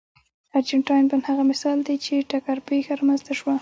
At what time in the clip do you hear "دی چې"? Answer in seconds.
1.87-2.27